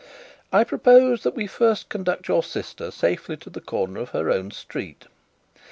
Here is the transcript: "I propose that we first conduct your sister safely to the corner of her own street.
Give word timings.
"I 0.51 0.63
propose 0.63 1.21
that 1.21 1.35
we 1.35 1.45
first 1.45 1.87
conduct 1.87 2.27
your 2.27 2.41
sister 2.41 2.89
safely 2.89 3.37
to 3.37 3.51
the 3.51 3.61
corner 3.61 3.99
of 3.99 4.09
her 4.09 4.31
own 4.31 4.49
street. 4.49 5.05